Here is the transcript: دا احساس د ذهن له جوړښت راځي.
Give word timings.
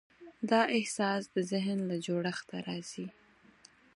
دا 0.49 0.61
احساس 0.77 1.21
د 1.35 1.37
ذهن 1.51 1.79
له 1.89 1.95
جوړښت 2.05 2.49
راځي. 2.65 3.07